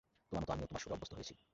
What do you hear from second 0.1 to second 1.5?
তোমার মত আমিও, তোমার সুরে অভ্যস্ত হয়েছি।